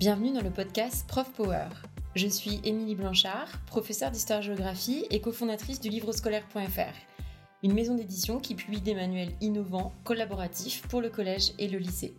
Bienvenue 0.00 0.32
dans 0.32 0.40
le 0.40 0.48
podcast 0.48 1.06
Prof 1.06 1.30
Power. 1.32 1.68
Je 2.14 2.26
suis 2.26 2.58
Émilie 2.64 2.94
Blanchard, 2.94 3.48
professeure 3.66 4.10
d'histoire-géographie 4.10 5.04
et 5.10 5.20
cofondatrice 5.20 5.78
du 5.78 5.90
livre 5.90 6.10
scolaire.fr, 6.12 6.94
une 7.62 7.74
maison 7.74 7.96
d'édition 7.96 8.40
qui 8.40 8.54
publie 8.54 8.80
des 8.80 8.94
manuels 8.94 9.34
innovants, 9.42 9.92
collaboratifs 10.04 10.88
pour 10.88 11.02
le 11.02 11.10
collège 11.10 11.52
et 11.58 11.68
le 11.68 11.76
lycée. 11.76 12.14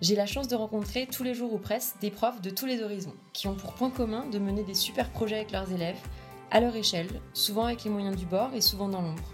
J'ai 0.00 0.14
la 0.14 0.26
chance 0.26 0.46
de 0.46 0.54
rencontrer 0.54 1.08
tous 1.08 1.24
les 1.24 1.34
jours 1.34 1.52
ou 1.52 1.58
presque 1.58 1.98
des 2.00 2.12
profs 2.12 2.40
de 2.40 2.50
tous 2.50 2.66
les 2.66 2.80
horizons, 2.80 3.16
qui 3.32 3.48
ont 3.48 3.56
pour 3.56 3.74
point 3.74 3.90
commun 3.90 4.24
de 4.28 4.38
mener 4.38 4.62
des 4.62 4.74
super 4.74 5.10
projets 5.10 5.38
avec 5.38 5.50
leurs 5.50 5.72
élèves, 5.72 5.98
à 6.52 6.60
leur 6.60 6.76
échelle, 6.76 7.20
souvent 7.32 7.64
avec 7.64 7.82
les 7.82 7.90
moyens 7.90 8.16
du 8.16 8.26
bord 8.26 8.54
et 8.54 8.60
souvent 8.60 8.88
dans 8.88 9.02
l'ombre. 9.02 9.32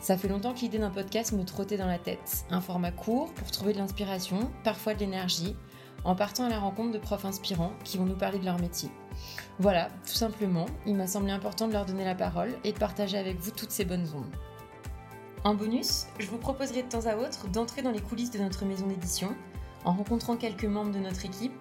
Ça 0.00 0.16
fait 0.16 0.28
longtemps 0.28 0.54
que 0.54 0.60
l'idée 0.60 0.78
d'un 0.78 0.88
podcast 0.88 1.32
me 1.32 1.44
trottait 1.44 1.76
dans 1.76 1.86
la 1.86 1.98
tête. 1.98 2.46
Un 2.48 2.62
format 2.62 2.92
court 2.92 3.30
pour 3.34 3.50
trouver 3.50 3.74
de 3.74 3.78
l'inspiration, 3.78 4.50
parfois 4.64 4.94
de 4.94 5.00
l'énergie, 5.00 5.54
en 6.04 6.14
partant 6.14 6.44
à 6.44 6.48
la 6.48 6.58
rencontre 6.58 6.92
de 6.92 6.98
profs 6.98 7.24
inspirants 7.24 7.72
qui 7.84 7.98
vont 7.98 8.04
nous 8.04 8.16
parler 8.16 8.38
de 8.38 8.44
leur 8.44 8.58
métier. 8.58 8.90
Voilà, 9.58 9.88
tout 10.06 10.14
simplement, 10.14 10.66
il 10.86 10.94
m'a 10.94 11.06
semblé 11.06 11.32
important 11.32 11.68
de 11.68 11.72
leur 11.72 11.86
donner 11.86 12.04
la 12.04 12.14
parole 12.14 12.54
et 12.64 12.72
de 12.72 12.78
partager 12.78 13.18
avec 13.18 13.38
vous 13.38 13.50
toutes 13.50 13.70
ces 13.70 13.84
bonnes 13.84 14.06
ondes. 14.14 14.34
En 15.44 15.54
bonus, 15.54 16.06
je 16.18 16.26
vous 16.26 16.38
proposerai 16.38 16.82
de 16.82 16.88
temps 16.88 17.06
à 17.06 17.16
autre 17.16 17.48
d'entrer 17.48 17.82
dans 17.82 17.90
les 17.90 18.00
coulisses 18.00 18.30
de 18.30 18.38
notre 18.38 18.64
maison 18.64 18.86
d'édition 18.86 19.34
en 19.84 19.92
rencontrant 19.92 20.36
quelques 20.36 20.64
membres 20.64 20.92
de 20.92 20.98
notre 20.98 21.24
équipe 21.24 21.52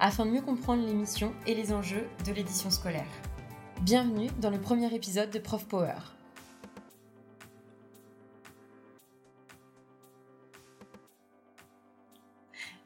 afin 0.00 0.26
de 0.26 0.30
mieux 0.30 0.42
comprendre 0.42 0.86
les 0.86 0.94
missions 0.94 1.32
et 1.46 1.54
les 1.54 1.72
enjeux 1.72 2.06
de 2.26 2.32
l'édition 2.32 2.70
scolaire. 2.70 3.06
Bienvenue 3.82 4.30
dans 4.38 4.50
le 4.50 4.60
premier 4.60 4.92
épisode 4.94 5.30
de 5.30 5.38
Prof 5.38 5.66
Power. 5.66 5.94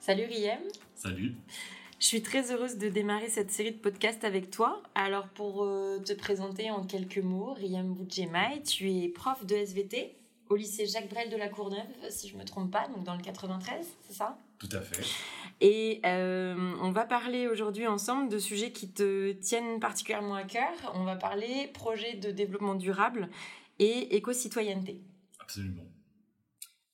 Salut 0.00 0.24
Riem. 0.24 0.60
Salut. 0.98 1.36
Je 2.00 2.06
suis 2.06 2.22
très 2.22 2.50
heureuse 2.50 2.76
de 2.76 2.88
démarrer 2.88 3.28
cette 3.28 3.52
série 3.52 3.70
de 3.70 3.78
podcasts 3.78 4.24
avec 4.24 4.50
toi. 4.50 4.82
Alors 4.96 5.28
pour 5.28 5.62
euh, 5.62 6.00
te 6.00 6.12
présenter 6.12 6.72
en 6.72 6.84
quelques 6.84 7.18
mots, 7.18 7.52
Riem 7.52 7.94
Boudjemaï, 7.94 8.64
tu 8.64 8.90
es 8.90 9.08
prof 9.08 9.46
de 9.46 9.54
SVT 9.54 10.16
au 10.48 10.56
lycée 10.56 10.86
Jacques 10.86 11.08
Brel 11.08 11.30
de 11.30 11.36
la 11.36 11.48
Courneuve, 11.48 11.86
si 12.10 12.28
je 12.28 12.34
ne 12.34 12.40
me 12.40 12.44
trompe 12.44 12.72
pas, 12.72 12.88
donc 12.88 13.04
dans 13.04 13.14
le 13.14 13.22
93, 13.22 13.86
c'est 14.08 14.12
ça? 14.12 14.38
Tout 14.58 14.68
à 14.72 14.80
fait. 14.80 15.04
Et 15.60 16.00
euh, 16.04 16.74
on 16.80 16.90
va 16.90 17.04
parler 17.04 17.46
aujourd'hui 17.46 17.86
ensemble 17.86 18.28
de 18.28 18.38
sujets 18.38 18.72
qui 18.72 18.88
te 18.88 19.30
tiennent 19.32 19.78
particulièrement 19.78 20.34
à 20.34 20.42
cœur. 20.42 20.72
On 20.94 21.04
va 21.04 21.14
parler 21.14 21.70
projet 21.74 22.14
de 22.14 22.32
développement 22.32 22.74
durable 22.74 23.28
et 23.78 24.16
éco-citoyenneté. 24.16 25.00
Absolument. 25.38 25.84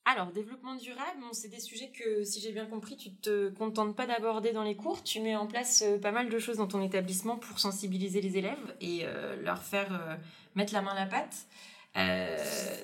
Alors, 0.07 0.33
développement 0.33 0.75
durable, 0.75 1.23
c'est 1.33 1.49
des 1.49 1.61
sujets 1.61 1.91
que, 1.91 2.25
si 2.25 2.39
j'ai 2.41 2.53
bien 2.53 2.67
compris, 2.67 2.95
tu 2.97 3.11
te 3.11 3.49
contentes 3.49 3.97
pas 3.97 4.07
d'aborder 4.07 4.53
dans 4.53 4.63
les 4.63 4.77
cours. 4.77 5.03
Tu 5.03 5.21
mets 5.21 5.35
en 5.35 5.47
place 5.47 5.83
euh, 5.83 5.99
pas 5.99 6.13
mal 6.13 6.29
de 6.29 6.39
choses 6.39 6.59
dans 6.59 6.67
ton 6.67 6.83
établissement 6.83 7.37
pour 7.39 7.59
sensibiliser 7.59 8.21
les 8.21 8.37
élèves 8.37 8.75
et 8.83 9.01
euh, 9.05 9.41
leur 9.43 9.63
faire 9.63 9.91
euh, 9.93 10.15
mettre 10.57 10.75
la 10.75 10.83
main 10.83 10.91
à 10.91 10.95
la 10.95 11.07
pâte. 11.07 11.47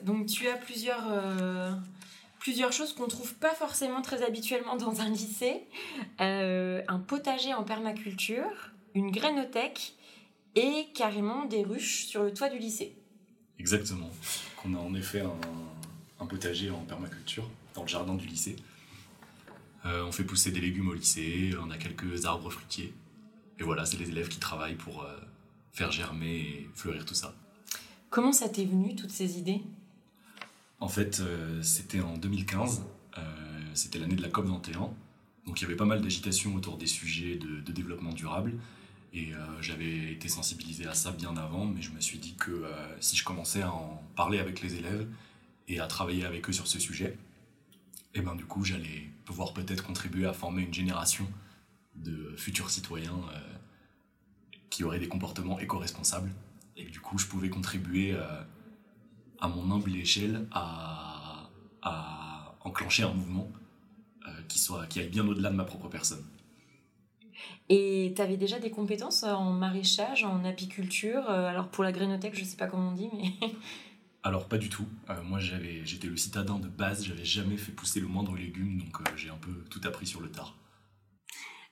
donc, 0.03 0.27
tu 0.27 0.49
as 0.49 0.57
plusieurs, 0.57 1.05
plusieurs 2.39 2.73
choses 2.73 2.95
qu'on 2.95 3.09
trouve 3.09 3.35
pas 3.35 3.55
forcément 3.55 4.01
très 4.01 4.23
habituellement 4.23 4.77
dans 4.77 5.03
un 5.03 5.11
lycée. 5.11 5.67
un 6.19 6.99
potager 7.07 7.53
en 7.53 7.65
permaculture, 7.65 8.73
une 8.95 9.11
grainothèque 9.11 9.93
et 10.55 10.87
carrément 10.95 11.45
des 11.45 11.65
ruches 11.65 12.07
sur 12.07 12.23
le 12.23 12.33
toit 12.33 12.49
du 12.49 12.59
lycée. 12.59 12.97
Exactement. 13.59 14.11
On 14.65 14.75
a 14.75 14.79
en 14.79 14.95
effet 14.95 15.21
un 15.21 15.37
un 16.21 16.27
potager 16.27 16.71
en 16.71 16.81
permaculture 16.81 17.49
dans 17.75 17.83
le 17.83 17.89
jardin 17.89 18.15
du 18.15 18.27
lycée. 18.27 18.57
Euh, 19.87 20.05
on 20.05 20.13
fait 20.13 20.25
pousser 20.25 20.53
des 20.53 20.61
légumes 20.61 20.89
au 20.89 20.95
lycée, 20.95 21.55
on 21.61 21.71
a 21.71 21.79
quelques 21.79 22.27
arbres 22.27 22.51
fruitiers. 22.51 22.93
Et 23.59 23.63
voilà, 23.63 23.87
c'est 23.87 23.97
les 23.97 24.11
élèves 24.11 24.29
qui 24.29 24.39
travaillent 24.39 24.77
pour 24.77 25.03
euh, 25.03 25.17
faire 25.73 25.91
germer 25.91 26.37
et 26.37 26.71
fleurir 26.75 27.05
tout 27.05 27.15
ça. 27.15 27.35
Comment 28.11 28.33
ça 28.33 28.49
t'est 28.49 28.65
venu, 28.65 28.95
toutes 28.95 29.11
ces 29.11 29.39
idées? 29.39 29.63
En 30.81 30.89
fait, 30.89 31.21
euh, 31.21 31.63
c'était 31.63 32.01
en 32.01 32.17
2015, 32.17 32.83
c'était 33.75 33.99
l'année 33.99 34.17
de 34.17 34.23
la 34.23 34.29
COP 34.29 34.47
21. 34.47 34.91
Donc 35.47 35.61
il 35.61 35.63
y 35.63 35.65
avait 35.65 35.77
pas 35.77 35.85
mal 35.85 36.03
d'agitation 36.03 36.55
autour 36.57 36.77
des 36.77 36.87
sujets 36.87 37.37
de, 37.37 37.61
de 37.61 37.73
développement 37.73 38.13
durable. 38.13 38.55
Et 39.13 39.33
j'avais 39.61 40.13
été 40.13 40.29
sensibilisé 40.29 40.87
à 40.87 40.95
ça 40.95 41.13
bien 41.13 41.37
avant, 41.37 41.67
mais 41.67 41.83
je 41.83 41.91
me 41.91 42.01
suis 42.01 42.19
dit 42.19 42.35
que 42.35 42.65
si 43.01 43.17
je 43.17 43.25
commençais 43.25 43.63
à 43.63 43.73
en 43.73 44.03
parler 44.17 44.39
avec 44.39 44.61
les 44.61 44.77
élèves, 44.77 45.07
et 45.71 45.79
à 45.79 45.87
travailler 45.87 46.25
avec 46.25 46.49
eux 46.49 46.53
sur 46.53 46.67
ce 46.67 46.81
sujet, 46.81 47.17
et 48.15 48.21
ben 48.21 48.35
du 48.35 48.45
coup 48.45 48.65
j'allais 48.65 49.09
pouvoir 49.25 49.55
peut-être 49.55 49.85
contribuer 49.85 50.27
à 50.27 50.33
former 50.33 50.63
une 50.63 50.75
génération 50.75 51.27
de 51.95 52.35
futurs 52.37 52.71
citoyens 52.71 53.21
euh, 53.33 53.39
qui 54.69 54.83
auraient 54.83 54.99
des 54.99 55.09
comportements 55.09 55.61
éco-responsables. 55.61 56.33
Et 56.77 56.87
du 56.87 57.01
coup 57.01 57.19
je 57.19 57.27
pouvais 57.27 57.51
contribuer 57.51 58.13
euh, 58.13 58.43
à 59.39 59.47
mon 59.47 59.71
humble 59.71 59.95
échelle 59.95 60.49
à, 60.51 61.49
à 61.83 62.57
enclencher 62.63 63.05
un 63.05 63.13
mouvement 63.13 63.49
euh, 64.27 64.31
qui, 64.49 64.59
soit, 64.59 64.87
qui 64.87 64.99
aille 64.99 65.09
bien 65.09 65.27
au-delà 65.27 65.51
de 65.51 65.57
ma 65.57 65.65
propre 65.65 65.89
personne. 65.89 66.25
Et 67.69 68.13
tu 68.17 68.21
avais 68.21 68.37
déjà 68.37 68.59
des 68.59 68.71
compétences 68.71 69.23
en 69.23 69.53
maraîchage, 69.53 70.25
en 70.25 70.45
apiculture? 70.45 71.31
Alors 71.31 71.69
pour 71.69 71.85
la 71.85 71.93
grainothèque, 71.93 72.37
je 72.37 72.45
sais 72.45 72.57
pas 72.57 72.67
comment 72.67 72.89
on 72.89 72.95
dit, 72.95 73.09
mais 73.13 73.33
Alors 74.23 74.49
pas 74.49 74.59
du 74.59 74.69
tout. 74.69 74.87
Euh, 75.09 75.23
moi 75.23 75.39
j'avais, 75.39 75.85
j'étais 75.87 76.07
le 76.07 76.17
citadin 76.17 76.59
de 76.59 76.69
base, 76.69 77.05
j'avais 77.05 77.25
jamais 77.25 77.57
fait 77.57 77.73
pousser 77.73 78.01
le 78.01 78.07
moindre 78.07 78.35
légume, 78.37 78.79
donc 78.79 79.01
euh, 79.01 79.17
j'ai 79.17 79.31
un 79.31 79.37
peu 79.37 79.65
tout 79.71 79.81
appris 79.85 80.07
sur 80.07 80.21
le 80.21 80.31
tard. 80.31 80.57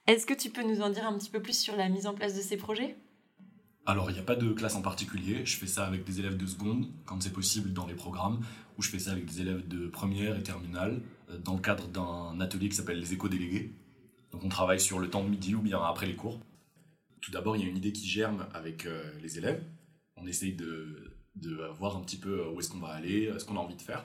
Est-ce 0.06 0.25
que 0.25 0.32
tu 0.32 0.48
peux 0.48 0.62
nous 0.62 0.81
en 0.81 0.88
dire 0.88 1.06
un 1.06 1.19
petit 1.19 1.31
peu 1.31 1.42
plus 1.42 1.58
sur 1.58 1.76
la 1.76 1.91
mise 1.91 2.06
en 2.06 2.14
place 2.14 2.34
de 2.34 2.41
ces 2.41 2.56
projets? 2.56 2.97
Alors 3.84 4.10
il 4.10 4.14
n'y 4.14 4.20
a 4.20 4.25
pas 4.25 4.37
de 4.37 4.50
classe 4.53 4.76
en 4.76 4.82
particulier, 4.82 5.44
je 5.44 5.56
fais 5.56 5.66
ça 5.66 5.87
avec 5.87 6.04
des 6.04 6.20
élèves 6.20 6.37
de 6.37 6.47
seconde, 6.47 6.91
quand 7.04 7.22
c'est 7.22 7.32
possible 7.32 7.72
dans 7.72 7.87
les 7.87 7.94
programmes, 7.94 8.41
ou 8.78 8.82
je 8.82 8.88
fais 8.91 8.98
ça 8.98 9.12
avec 9.12 9.26
des 9.26 9.42
élèves 9.42 9.66
de 9.69 9.88
première 9.88 10.38
et 10.38 10.42
terminale, 10.42 11.03
euh, 11.31 11.38
dans 11.38 11.54
le 11.54 11.60
cadre 11.60 11.87
d'un 11.88 12.41
atelier 12.41 12.70
qui 12.70 12.76
s'appelle 12.76 12.98
les 12.98 13.12
éco-délégués. 13.12 13.75
Donc 14.32 14.44
on 14.44 14.48
travaille 14.48 14.81
sur 14.81 14.98
le 14.98 15.10
temps 15.10 15.22
de 15.22 15.28
midi 15.28 15.54
ou 15.54 15.60
bien 15.60 15.82
après 15.82 16.06
les 16.06 16.16
cours. 16.16 16.41
Tout 17.20 17.31
d'abord 17.31 17.56
il 17.56 17.62
y 17.62 17.66
a 17.66 17.69
une 17.69 17.76
idée 17.76 17.92
qui 17.92 18.06
germe 18.06 18.47
avec 18.54 18.87
les 19.22 19.38
élèves, 19.38 19.62
on 20.16 20.26
essaye 20.26 20.54
de 20.54 21.18
de 21.41 21.56
voir 21.78 21.97
un 21.97 22.00
petit 22.00 22.16
peu 22.16 22.41
euh, 22.41 22.50
où 22.50 22.60
est-ce 22.60 22.71
qu'on 22.71 22.78
va 22.78 22.88
aller, 22.88 23.26
euh, 23.26 23.38
ce 23.38 23.44
qu'on 23.44 23.56
a 23.56 23.60
envie 23.60 23.76
de 23.76 23.82
faire. 23.82 24.04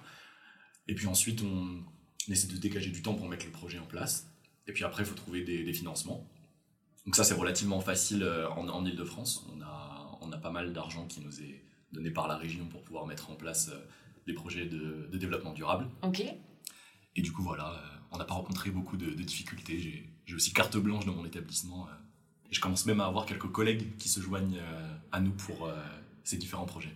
Et 0.87 0.95
puis 0.95 1.07
ensuite, 1.07 1.41
on 1.43 1.83
essaie 2.31 2.47
de 2.47 2.57
dégager 2.57 2.89
du 2.89 3.01
temps 3.01 3.15
pour 3.15 3.27
mettre 3.27 3.45
le 3.45 3.51
projet 3.51 3.79
en 3.79 3.85
place. 3.85 4.27
Et 4.67 4.73
puis 4.73 4.83
après, 4.83 5.03
il 5.03 5.05
faut 5.05 5.15
trouver 5.15 5.43
des, 5.43 5.73
financements. 5.73 6.29
Donc 7.05 7.15
ça, 7.15 7.23
c'est 7.23 7.33
relativement 7.33 7.81
facile 7.81 8.23
euh, 8.23 8.49
en, 8.49 8.67
en 8.69 8.85
Ile-de-France. 8.85 9.45
On 9.55 9.61
a, 9.61 10.17
on 10.21 10.31
a 10.31 10.37
pas 10.37 10.51
mal 10.51 10.73
d'argent 10.73 11.05
qui 11.07 11.21
nous 11.21 11.41
est 11.41 11.63
donné 11.91 12.11
par 12.11 12.27
la 12.27 12.37
région 12.37 12.65
pour 12.67 12.81
pouvoir 12.83 13.05
mettre 13.05 13.29
en 13.29 13.35
place 13.35 13.71
des 14.25 14.33
projets 14.33 14.65
de, 14.65 15.09
développement 15.13 15.53
durable. 15.53 15.87
Ok. 16.01 16.23
Et 17.15 17.21
du 17.21 17.31
coup, 17.31 17.43
voilà, 17.43 17.79
on 18.11 18.17
n'a 18.17 18.25
pas 18.25 18.33
rencontré 18.33 18.71
beaucoup 18.71 18.97
de, 18.97 19.11
difficultés. 19.11 20.09
J'ai 20.25 20.35
aussi 20.35 20.53
carte 20.53 20.75
blanche 20.77 21.05
dans 21.05 21.13
mon 21.13 21.25
établissement. 21.25 21.87
et 22.49 22.55
je 22.55 22.59
commence 22.59 22.87
même 22.87 22.99
à 22.99 23.05
avoir 23.05 23.27
quelques 23.27 23.51
collègues 23.51 23.95
qui 23.97 24.09
se 24.09 24.21
joignent 24.21 24.59
à 25.11 25.19
nous 25.19 25.33
pour 25.33 25.69
ces 26.23 26.37
différents 26.37 26.65
projets. 26.65 26.95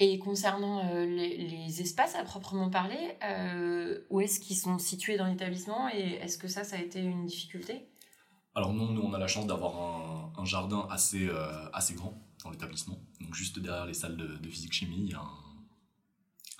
Et 0.00 0.18
concernant 0.18 0.88
euh, 0.92 1.04
les, 1.04 1.80
espaces 1.80 2.14
à 2.14 2.22
proprement 2.22 2.70
parler, 2.70 3.16
euh, 3.24 4.00
où 4.10 4.20
est-ce 4.20 4.38
qu'ils 4.38 4.56
sont 4.56 4.78
situés 4.78 5.16
dans 5.16 5.26
l'établissement 5.26 5.88
et 5.92 6.14
est-ce 6.20 6.38
que 6.38 6.46
ça, 6.46 6.62
ça 6.62 6.76
a 6.76 6.78
été 6.78 7.00
une 7.00 7.26
difficulté? 7.26 7.88
Alors 8.54 8.72
non, 8.72 8.86
nous 8.86 9.02
on 9.02 9.12
a 9.12 9.18
la 9.18 9.26
chance 9.26 9.46
d'avoir 9.46 10.32
un, 10.38 10.44
jardin 10.44 10.86
assez, 10.90 11.28
euh, 11.28 11.68
assez 11.72 11.94
grand 11.94 12.20
dans 12.44 12.50
l'établissement. 12.50 12.98
Donc 13.20 13.34
juste 13.34 13.58
derrière 13.58 13.86
les 13.86 13.94
salles 13.94 14.16
de, 14.16 14.48
physique-chimie, 14.48 15.06
il 15.06 15.10
y 15.10 15.14
a 15.14 15.22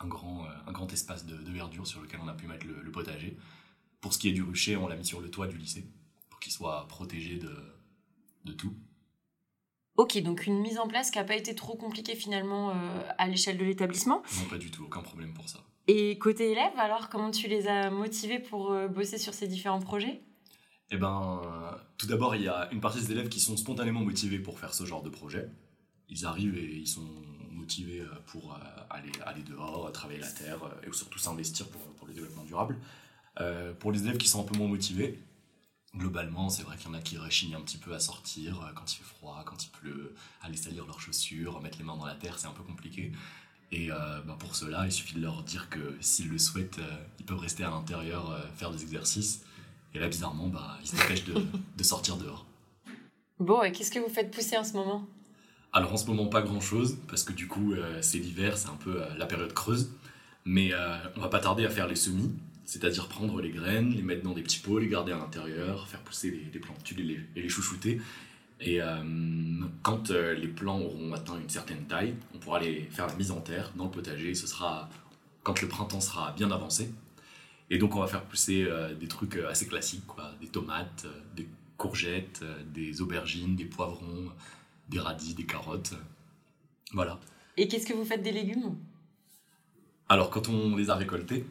un, 0.00 0.06
grand, 0.09 0.47
un 0.66 0.72
grand 0.72 0.92
espace 0.92 1.24
de, 1.24 1.36
verdure 1.51 1.86
sur 1.86 2.01
lequel 2.01 2.21
on 2.22 2.28
a 2.28 2.34
pu 2.34 2.48
mettre 2.48 2.66
le, 2.66 2.83
le, 2.83 2.91
potager. 2.91 3.36
Pour 4.01 4.15
ce 4.15 4.18
qui 4.18 4.28
est 4.28 4.33
du 4.33 4.42
rucher, 4.42 4.77
on 4.77 4.89
l'a 4.89 4.97
mis 4.97 5.04
sur 5.04 5.21
le 5.21 5.30
toit 5.30 5.47
du 5.47 5.57
lycée 5.57 5.89
pour 6.28 6.41
qu'il 6.41 6.53
soit 6.53 6.86
protégé 6.89 7.36
de, 7.36 7.53
de 8.45 8.53
tout. 8.53 8.74
Ok, 9.98 10.16
donc 10.22 10.47
une 10.47 10.60
mise 10.60 10.78
en 10.78 10.86
place 10.86 11.10
qui 11.10 11.18
n'a 11.18 11.24
pas 11.24 11.34
été 11.34 11.56
trop 11.56 11.74
compliquée 11.74 12.15
finalement 12.15 12.71
euh, 12.71 12.74
à 13.18 13.27
l'échelle 13.27 13.59
de 13.59 13.65
l'établissement. 13.65 14.22
Non, 14.39 14.48
pas 14.48 14.56
du 14.56 14.71
tout, 14.71 14.84
aucun 14.84 15.03
problème 15.03 15.34
pour 15.34 15.48
ça. 15.48 15.59
Et 15.89 16.16
côté 16.18 16.53
élèves, 16.53 16.78
alors 16.78 17.09
comment 17.09 17.33
tu 17.33 17.48
les 17.48 17.66
as 17.66 17.91
motivés 17.91 18.39
pour 18.39 18.71
euh, 18.71 18.86
bosser 18.86 19.18
sur 19.18 19.34
ces 19.34 19.48
différents 19.48 19.80
projets? 19.80 20.22
Eh 20.92 20.97
ben, 20.98 21.42
tout 21.98 22.06
d'abord, 22.06 22.36
il 22.36 22.42
y 22.42 22.48
a 22.48 22.68
une 22.71 22.80
partie 22.80 23.00
des 23.00 23.10
élèves 23.10 23.28
qui 23.28 23.41
sont 23.41 23.56
spontanément 23.56 24.00
motivés 24.00 24.39
pour 24.39 24.60
faire 24.60 24.72
ce 24.72 24.84
genre 24.84 25.03
de 25.03 25.10
projet. 25.10 25.50
Ils 26.09 26.27
arrivent 26.27 26.56
et 26.56 26.77
ils 26.77 26.86
sont 26.86 27.10
motivés 27.51 28.01
euh, 28.01 28.22
pour 28.27 28.56
aller, 28.91 29.10
aller 29.27 29.42
dehors, 29.42 29.91
travailler 29.91 30.21
la 30.21 30.30
terre 30.30 30.60
et 30.86 30.92
surtout 30.92 31.18
s'investir 31.18 31.66
pour, 31.66 31.80
pour, 31.97 32.06
le 32.06 32.15
développement 32.15 32.44
durable. 32.44 32.78
pour 33.80 33.91
les 33.91 34.04
élèves 34.04 34.16
qui 34.16 34.28
sont 34.28 34.42
un 34.42 34.44
peu 34.44 34.56
moins 34.56 34.68
motivés, 34.68 35.18
globalement, 35.97 36.49
c'est 36.49 36.63
vrai 36.63 36.77
qu'il 36.77 36.89
y 36.89 36.91
en 36.91 36.95
a 36.95 37.01
qui 37.01 37.17
rechignent 37.17 37.55
un 37.55 37.61
petit 37.61 37.79
peu 37.79 37.95
à 37.95 38.01
sortir 38.01 38.61
euh, 38.61 38.73
quand 38.75 38.93
il 38.93 38.97
fait 38.97 39.05
froid, 39.05 39.43
quand 39.45 39.65
il 39.65 39.71
pleut, 39.71 40.15
aller 40.43 40.57
salir 40.57 40.87
leurs 40.87 41.01
chaussures, 41.01 41.61
mettre 41.61 41.79
les 41.79 41.85
mains 41.85 41.97
dans 41.97 42.07
la 42.07 42.15
terre, 42.15 42.39
c'est 42.39 42.47
un 42.47 42.53
peu 42.53 42.63
compliqué. 42.63 43.13
Et 43.71 43.91
euh, 43.91 44.21
bah, 44.27 44.37
pour 44.39 44.57
cela, 44.57 44.87
il 44.87 44.93
suffit 44.93 45.15
de 45.15 45.21
leur 45.21 45.43
dire 45.43 45.69
que 45.69 45.97
s'ils 46.01 46.29
le 46.29 46.39
souhaitent, 46.39 46.79
euh, 46.79 47.05
ils 47.19 47.27
peuvent 47.27 47.39
rester 47.39 47.65
à 47.65 47.71
l'intérieur, 47.71 48.39
faire 48.57 48.71
des 48.71 48.83
exercices. 48.83 49.43
Et 49.95 49.99
là, 49.99 50.09
bizarrement, 50.09 50.49
bah, 50.49 50.79
ils 50.83 50.89
se 50.89 50.97
dépêchent 50.97 51.25
de, 51.25 51.35
de 51.77 51.83
sortir 51.83 52.17
dehors. 52.17 52.47
Bon, 53.39 53.63
et 53.63 53.73
qu'est-ce 53.73 53.91
que 53.91 53.99
vous 53.99 54.09
faites 54.13 54.31
pousser 54.31 54.57
en 54.57 54.65
ce 54.65 54.73
moment? 54.75 55.07
Alors 55.73 55.93
en 55.93 55.97
ce 55.97 56.07
moment, 56.07 56.27
pas 56.27 56.43
grand-chose, 56.43 56.99
parce 57.09 57.23
que 57.23 57.33
du 57.33 57.47
coup, 57.47 57.75
c'est 58.01 58.19
l'hiver, 58.19 58.57
c'est 58.57 58.69
un 58.69 58.77
peu 58.77 59.03
la 59.17 59.27
période 59.27 59.53
creuse. 59.53 59.91
Mais 60.45 60.73
on 61.15 61.21
va 61.21 61.29
pas 61.29 61.41
tarder 61.41 61.67
à 61.67 61.71
faire 61.71 61.87
les 61.87 61.95
semis, 61.95 62.33
c'est-à-dire 62.68 63.09
prendre 63.09 63.41
les 63.41 63.48
graines, 63.48 63.94
les 63.94 64.03
mettre 64.03 64.22
dans 64.22 64.34
des 64.34 64.42
petits 64.42 64.59
pots, 64.59 64.78
les 64.78 64.88
garder 64.88 65.10
à 65.10 65.16
l'intérieur, 65.16 65.88
faire 65.88 66.00
pousser 66.00 66.30
les, 66.30 66.50
les 66.53 66.59
plantules 66.60 67.00
et 67.00 67.03
les, 67.03 67.20
et 67.34 67.41
les 67.41 67.48
chouchouter. 67.48 67.98
Et 68.60 68.82
euh, 68.82 69.03
quand 69.82 70.10
euh, 70.10 70.34
les 70.34 70.48
plants 70.48 70.78
auront 70.78 71.15
atteint 71.15 71.38
une 71.41 71.48
certaine 71.48 71.86
taille, 71.86 72.15
on 72.34 72.38
pourra 72.38 72.60
les 72.60 72.82
faire 72.91 73.06
la 73.06 73.15
mise 73.15 73.30
en 73.30 73.41
terre 73.41 73.72
dans 73.74 73.84
le 73.84 73.91
potager. 73.91 74.34
Ce 74.34 74.47
sera 74.47 74.91
quand 75.44 75.62
le 75.62 75.68
printemps 75.68 76.03
sera 76.03 76.32
bien 76.32 76.50
avancé. 76.50 76.92
Et 77.70 77.78
donc 77.78 77.97
on 77.97 78.00
va 78.00 78.06
faire 78.06 78.24
pousser 78.24 78.65
euh, 78.65 78.94
des 78.94 79.09
trucs 79.09 79.36
assez 79.36 79.66
classiques, 79.66 80.06
quoi. 80.06 80.34
des 80.38 80.48
tomates, 80.48 81.06
des 81.36 81.48
courgettes, 81.78 82.44
des 82.74 83.00
aubergines, 83.00 83.56
des 83.56 83.65
poivrons, 83.65 84.30
des 84.91 84.98
radis, 84.98 85.32
des 85.32 85.47
carottes. 85.47 85.94
Voilà. 86.92 87.18
Et 87.56 87.66
qu'est-ce 87.66 87.86
que 87.86 87.94
vous 87.94 88.04
faites 88.04 88.22
des 88.22 88.32
légumes? 88.32 88.76
Alors 90.10 90.28
quand 90.28 90.50
on 90.50 90.76
les 90.76 90.91
a 90.91 90.97
récoltés, 90.97 91.47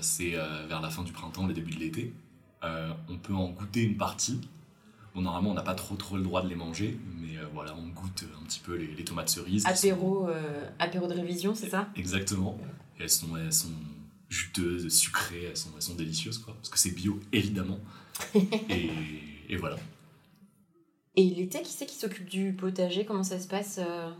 c'est 0.00 0.34
euh, 0.34 0.66
vers 0.66 0.80
la 0.80 0.90
fin 0.90 1.02
du 1.02 1.12
printemps, 1.12 1.46
le 1.46 1.54
début 1.54 1.72
de 1.72 1.80
l'été, 1.80 2.12
euh, 2.64 2.90
on 3.08 3.16
peut 3.16 3.34
en 3.34 3.48
goûter 3.50 3.82
une 3.82 3.96
partie. 3.96 4.40
Bon, 5.14 5.22
normalement, 5.22 5.50
on 5.50 5.54
n'a 5.54 5.62
pas 5.62 5.74
trop 5.74 5.96
trop 5.96 6.16
le 6.16 6.22
droit 6.22 6.42
de 6.42 6.48
les 6.48 6.54
manger, 6.54 6.98
mais 7.20 7.36
euh, 7.38 7.44
voilà, 7.54 7.74
on 7.76 7.88
goûte 7.88 8.24
un 8.40 8.44
petit 8.44 8.60
peu 8.60 8.76
les, 8.76 8.88
les 8.88 9.04
tomates 9.04 9.28
cerises. 9.28 9.62
sont- 9.62 9.68
Apéro, 9.68 10.28
euh, 10.28 10.68
apéro 10.78 11.06
de 11.06 11.14
révision, 11.14 11.54
c'est 11.54 11.68
ça? 11.70 11.88
Exactement. 11.96 12.58
Et 12.98 13.04
elles 13.04 13.10
sont, 13.10 13.36
elles 13.36 13.52
sont 13.52 13.72
juteuses, 14.28 14.88
sucrées, 14.92 15.44
elles 15.44 15.56
sont, 15.56 15.70
elles 15.74 15.82
sont 15.82 15.94
délicieuses, 15.94 16.38
quoi. 16.38 16.54
Parce 16.54 16.68
que 16.68 16.78
c'est 16.78 16.90
bio, 16.90 17.18
évidemment. 17.32 17.78
et, 18.34 18.90
et 19.48 19.56
voilà. 19.56 19.76
Et 21.16 21.30
l'été, 21.30 21.62
qui 21.62 21.72
c'est 21.72 21.86
qui 21.86 21.96
s'occupe 21.96 22.28
du 22.28 22.52
potager? 22.52 23.04
Comment 23.04 23.24
ça 23.24 23.40
se 23.40 23.48
passe 23.48 23.78
euh? 23.82 24.10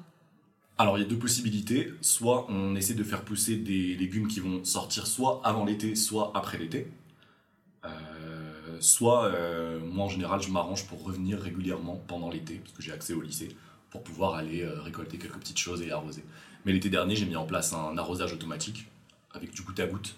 Alors, 0.80 0.96
il 0.96 1.02
y 1.02 1.04
a 1.04 1.08
deux 1.08 1.19
possibilités. 1.19 1.92
Soit 2.00 2.46
on 2.48 2.76
essaie 2.76 2.94
de 2.94 3.02
faire 3.02 3.25
pousser 3.25 3.56
des 3.56 3.96
légumes 3.96 4.28
qui 4.28 4.38
vont 4.38 4.64
sortir 4.64 5.08
soit 5.08 5.40
avant 5.44 5.64
l'été, 5.64 5.96
soit 5.96 6.30
après 6.34 6.56
l'été. 6.56 6.86
Euh, 7.84 8.78
soit, 8.80 9.26
euh, 9.26 9.80
moi 9.80 10.04
en 10.04 10.08
général, 10.08 10.40
je 10.40 10.50
m'arrange 10.50 10.86
pour 10.86 11.02
revenir 11.02 11.40
régulièrement 11.40 12.00
pendant 12.06 12.30
l'été, 12.30 12.54
parce 12.56 12.72
que 12.72 12.82
j'ai 12.82 12.92
accès 12.92 13.12
au 13.12 13.20
lycée, 13.20 13.48
pour 13.90 14.04
pouvoir 14.04 14.34
aller 14.34 14.62
euh, 14.62 14.80
récolter 14.80 15.19
quelques 15.19 15.38
petites 15.38 15.58
choses 15.58 15.82
et 15.82 15.90
arroser. 15.90 16.25
Mais 16.64 16.72
l'été 16.72 16.90
dernier, 16.90 17.16
j'ai 17.16 17.26
mis 17.26 17.36
en 17.36 17.44
place 17.44 17.72
un 17.72 17.98
arrosage 17.98 18.32
automatique, 18.32 18.86
avec 19.32 19.52
du 19.52 19.62
goutte 19.62 19.81
à 19.81 19.86
goutte. 19.86 20.14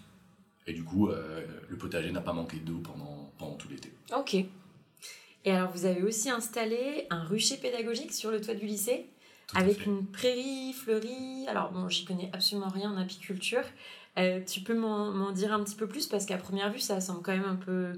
Et 0.66 0.74
du 0.74 0.84
coup, 0.84 1.08
le 1.08 1.76
potager 1.76 2.12
n'a 2.12 2.20
pas 2.20 2.32
manqué 2.32 2.58
d'eau 2.58 2.78
pendant, 2.78 3.32
pendant 3.38 3.54
tout 3.54 3.68
l'été. 3.68 3.90
Ok. 4.16 4.34
Et 4.34 5.50
alors, 5.50 5.70
vous 5.72 5.84
avez 5.84 6.02
aussi 6.02 6.30
installé 6.30 7.06
un 7.10 7.24
rucher 7.24 7.56
pédagogique 7.56 8.12
sur 8.12 8.30
le 8.30 8.40
toit 8.40 8.54
du 8.54 8.66
lycée? 8.66 9.06
Avec 9.54 9.86
une 9.86 10.06
prairie 10.06 10.72
fleurie. 10.72 11.46
Alors, 11.48 11.72
bon, 11.72 11.88
j'y 11.88 12.04
connais 12.04 12.30
absolument 12.32 12.68
rien 12.68 12.90
en 12.92 12.96
apiculture. 12.96 13.64
Euh, 14.18 14.40
tu 14.44 14.60
peux 14.60 14.74
m'en 14.74 15.32
dire 15.32 15.52
un 15.52 15.62
petit 15.62 15.76
peu 15.76 15.86
plus? 15.86 16.06
Parce 16.06 16.26
qu'à 16.26 16.38
première 16.38 16.72
vue, 16.72 16.80
ça 16.80 17.00
semble 17.00 17.22
quand 17.22 17.32
même 17.32 17.44
un 17.44 17.56
peu, 17.56 17.92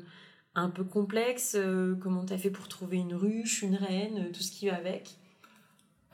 un 0.54 0.68
peu 0.68 0.84
complexe. 0.84 1.54
Euh, 1.56 1.94
comment 2.00 2.24
tu 2.24 2.32
as 2.32 2.38
fait 2.38 2.50
pour 2.50 2.68
trouver 2.68 2.98
une 2.98 3.14
ruche, 3.14 3.62
une 3.62 3.76
reine, 3.76 4.26
euh, 4.26 4.32
tout 4.32 4.42
ce 4.42 4.52
qui 4.52 4.68
va 4.68 4.76
avec? 4.76 5.16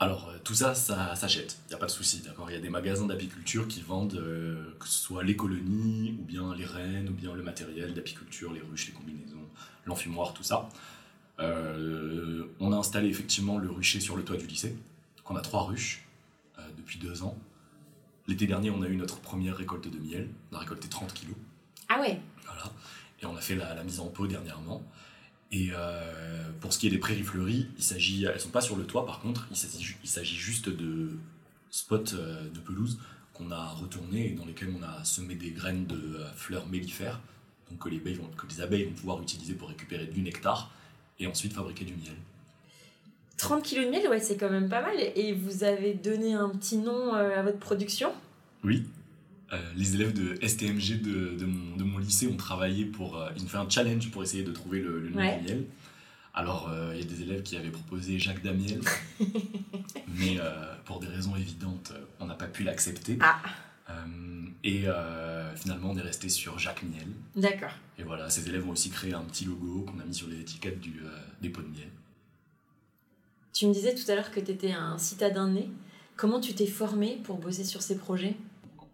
Alors, 0.01 0.31
tout 0.45 0.55
ça, 0.55 0.75
ça 0.75 1.13
s'achète, 1.15 1.57
il 1.65 1.71
n'y 1.71 1.75
a 1.75 1.77
pas 1.77 1.87
de 1.87 1.91
souci, 1.91 2.21
d'accord? 2.21 2.49
Il 2.49 2.53
y 2.53 2.57
a 2.57 2.61
des 2.61 2.69
magasins 2.69 3.05
d'apiculture 3.05 3.67
qui 3.67 3.81
vendent 3.81 4.15
euh, 4.15 4.73
que 4.79 4.87
ce 4.87 4.97
soit 4.97 5.25
les 5.25 5.35
colonies, 5.35 6.15
ou 6.17 6.23
bien 6.23 6.55
les 6.55 6.63
rennes, 6.63 7.09
ou 7.09 7.11
bien 7.11 7.33
le 7.33 7.43
matériel 7.43 7.93
d'apiculture, 7.93 8.53
les 8.53 8.61
ruches, 8.61 8.87
les 8.87 8.93
combinaisons, 8.93 9.45
l'enfumoir, 9.85 10.33
tout 10.33 10.43
ça. 10.43 10.69
Euh, 11.39 12.45
on 12.61 12.71
a 12.71 12.77
installé 12.77 13.09
effectivement 13.09 13.57
le 13.57 13.69
rucher 13.69 13.99
sur 13.99 14.15
le 14.15 14.23
toit 14.23 14.37
du 14.37 14.47
lycée. 14.47 14.77
On 15.29 15.35
a 15.35 15.41
trois 15.41 15.63
ruches 15.65 16.03
euh, 16.57 16.61
depuis 16.77 16.97
deux 16.99 17.23
ans. 17.23 17.37
L'été 18.27 18.47
dernier, 18.47 18.69
on 18.69 18.81
a 18.81 18.87
eu 18.87 18.95
notre 18.95 19.19
première 19.19 19.55
récolte 19.57 19.87
de 19.89 19.97
miel. 19.99 20.29
On 20.51 20.55
a 20.55 20.59
récolté 20.59 20.87
30 20.87 21.13
kilos. 21.13 21.35
Ah 21.87 21.99
ouais 21.99 22.19
Voilà. 22.45 22.71
Et 23.21 23.25
on 23.25 23.35
a 23.35 23.41
fait 23.41 23.55
la, 23.55 23.73
la 23.73 23.83
mise 23.83 23.99
en 23.99 24.07
pot 24.07 24.27
dernièrement. 24.27 24.83
Et 25.51 25.69
euh, 25.73 26.51
pour 26.61 26.73
ce 26.73 26.79
qui 26.79 26.87
est 26.87 26.91
des 26.91 26.99
prairies 26.99 27.23
fleuries, 27.23 27.67
il 27.77 27.83
s'agit, 27.83 28.25
elles 28.25 28.39
sont 28.39 28.49
pas 28.51 28.61
sur 28.61 28.75
le 28.75 28.85
toit 28.85 29.05
par 29.05 29.19
contre, 29.19 29.47
il 29.49 29.57
s'agit, 29.57 29.81
ju- 29.81 29.97
il 30.03 30.09
s'agit 30.09 30.35
juste 30.35 30.69
de 30.69 31.17
spots 31.71 32.13
euh, 32.13 32.47
de 32.49 32.59
pelouse 32.59 32.99
qu'on 33.33 33.49
a 33.49 33.69
retournés 33.69 34.27
et 34.27 34.31
dans 34.31 34.45
lesquels 34.45 34.71
on 34.79 34.83
a 34.83 35.03
semé 35.03 35.33
des 35.33 35.49
graines 35.49 35.87
de 35.87 36.23
fleurs 36.35 36.67
mellifères, 36.67 37.19
donc 37.71 37.79
que 37.79 37.89
les, 37.89 37.97
abeilles 37.97 38.13
vont, 38.15 38.27
que 38.27 38.45
les 38.45 38.61
abeilles 38.61 38.85
vont 38.85 38.93
pouvoir 38.93 39.21
utiliser 39.23 39.55
pour 39.55 39.69
récupérer 39.69 40.05
du 40.05 40.21
nectar 40.21 40.69
et 41.17 41.25
ensuite 41.25 41.53
fabriquer 41.53 41.85
du 41.85 41.93
miel. 41.95 42.15
30 43.39 43.63
kilos 43.63 43.85
de 43.85 43.91
miel, 43.91 44.07
ouais, 44.09 44.19
c'est 44.19 44.37
quand 44.37 44.49
même 44.49 44.69
pas 44.69 44.81
mal. 44.81 44.95
Et 45.15 45.33
vous 45.33 45.63
avez 45.63 45.93
donné 45.93 46.33
un 46.33 46.49
petit 46.49 46.77
nom 46.77 47.15
euh, 47.15 47.39
à 47.39 47.41
votre 47.41 47.57
production? 47.57 48.11
Oui. 48.63 48.83
Euh, 49.51 49.57
les 49.75 49.95
élèves 49.95 50.13
de 50.13 50.35
STMG 50.45 51.01
de, 51.01 51.35
de 51.37 51.45
mon, 51.45 51.75
de 51.75 51.83
mon 51.83 51.97
lycée 51.97 52.27
ont 52.27 52.35
travaillé 52.37 52.85
pour. 52.85 53.17
euh, 53.17 53.29
ils 53.35 53.43
ont 53.43 53.47
fait 53.47 53.57
un 53.57 53.69
challenge 53.69 54.11
pour 54.11 54.21
essayer 54.21 54.43
de 54.43 54.51
trouver 54.51 54.79
le, 54.81 54.99
le 54.99 55.09
nom 55.09 55.17
Ouais. 55.17 55.39
du 55.39 55.45
miel. 55.45 55.63
Alors, 56.35 56.69
euh, 56.69 56.91
il 56.93 56.99
y 57.01 57.03
a 57.03 57.07
des 57.07 57.21
élèves 57.23 57.41
qui 57.41 57.57
avaient 57.57 57.71
proposé 57.71 58.19
Jacques 58.19 58.43
Damiel, 58.43 58.79
mais 60.19 60.37
pour 60.85 60.99
des 60.99 61.07
raisons 61.07 61.35
évidentes, 61.35 61.91
on 62.19 62.25
n'a 62.27 62.35
pas 62.35 62.45
pu 62.45 62.63
l'accepter. 62.63 63.17
Ah. 63.21 63.39
Et 64.63 64.83
finalement, 65.55 65.89
on 65.91 65.97
est 65.97 66.01
resté 66.01 66.29
sur 66.29 66.59
Jacques 66.59 66.83
Miel. 66.83 67.07
D'accord. 67.35 67.71
Et 67.97 68.03
voilà, 68.03 68.29
ces 68.29 68.47
élèves 68.47 68.67
ont 68.67 68.71
aussi 68.71 68.89
créé 68.91 69.13
un 69.13 69.21
petit 69.23 69.45
logo 69.45 69.85
qu'on 69.89 69.99
a 69.99 70.05
mis 70.05 70.13
sur 70.13 70.27
les 70.29 70.39
étiquettes 70.39 70.79
du, 70.79 71.01
des 71.41 71.49
pots 71.49 71.61
de 71.63 71.67
miel. 71.67 71.89
Tu 73.53 73.67
me 73.67 73.73
disais 73.73 73.95
tout 73.95 74.09
à 74.11 74.15
l'heure 74.15 74.31
que 74.31 74.39
tu 74.39 74.51
étais 74.51 74.71
un 74.71 74.97
citadin 74.97 75.49
né. 75.49 75.69
Comment 76.15 76.39
tu 76.39 76.53
t'es 76.53 76.67
formé 76.67 77.19
pour 77.23 77.37
bosser 77.37 77.63
sur 77.63 77.81
ces 77.81 77.97
projets? 77.97 78.35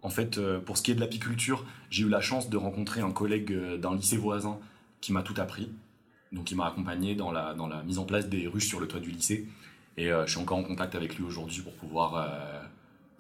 En 0.06 0.10
fait, 0.10 0.38
euh, 0.38 0.60
pour 0.60 0.78
ce 0.78 0.84
qui 0.84 0.92
est 0.92 0.94
de 0.94 1.00
l'apiculture, 1.00 1.66
j'ai 1.90 2.04
eu 2.04 2.10
la 2.10 2.22
chance 2.22 2.52
de 2.52 2.58
rencontrer 2.58 3.02
un 3.02 3.12
collègue 3.12 3.52
euh, 3.52 3.78
d'un 3.78 3.96
lycée 3.96 4.18
voisin 4.18 4.60
qui 5.02 5.12
m'a 5.12 5.24
tout 5.24 5.34
appris. 5.38 5.72
Donc, 6.32 6.52
il 6.52 6.56
m'a 6.58 6.68
accompagné 6.68 7.16
dans 7.16 7.32
la, 7.32 7.56
dans 7.56 7.66
la 7.66 7.82
mise 7.82 7.98
en 7.98 8.06
place 8.06 8.30
des 8.30 8.48
ruches 8.48 8.68
sur 8.68 8.80
le 8.80 8.88
toit 8.88 9.00
du 9.00 9.10
lycée. 9.10 9.48
Et 9.98 10.12
euh, 10.12 10.28
je 10.28 10.34
suis 10.34 10.40
encore 10.40 10.60
en 10.60 10.64
contact 10.64 10.94
avec 10.94 11.18
lui 11.18 11.24
aujourd'hui 11.24 11.64
pour 11.64 11.74
pouvoir, 11.74 12.30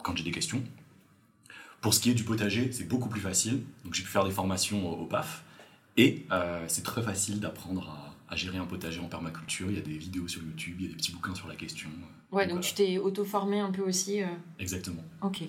quand 0.03 0.15
j'ai 0.15 0.23
des 0.23 0.31
questions. 0.31 0.61
Pour 1.81 1.95
ce 1.95 1.99
qui 1.99 2.11
est 2.11 2.13
du 2.13 2.23
potager, 2.23 2.71
c'est 2.71 2.87
beaucoup 2.87 3.09
plus 3.09 3.21
facile. 3.21 3.63
Donc, 3.83 3.95
j'ai 3.95 4.03
pu 4.03 4.09
faire 4.09 4.23
des 4.23 4.31
formations 4.31 4.87
au, 5.01 5.05
PAF. 5.05 5.43
Et 5.97 6.27
c'est 6.67 6.83
très 6.83 7.01
facile 7.01 7.39
d'apprendre 7.39 7.89
à, 7.89 8.14
à 8.29 8.35
gérer 8.35 8.57
un 8.57 8.65
potager 8.65 8.99
en 8.99 9.07
permaculture. 9.07 9.67
Il 9.69 9.75
y 9.75 9.79
a 9.79 9.81
des 9.81 9.97
vidéos 9.97 10.27
sur 10.27 10.41
YouTube, 10.43 10.75
il 10.79 10.83
y 10.83 10.85
a 10.87 10.89
des 10.89 10.95
petits 10.97 11.11
bouquins 11.11 11.35
sur 11.35 11.47
la 11.47 11.55
question. 11.55 11.89
Ouais, 12.31 12.43
Donc 12.47 12.55
donc 12.55 12.63
voilà. 12.63 12.67
tu 12.67 12.73
t'es 12.73 12.97
auto-formé 12.97 13.59
un 13.59 13.71
peu 13.71 13.81
aussi. 13.83 14.21
euh, 14.23 14.27
Exactement. 14.59 15.03
Ok. 15.21 15.43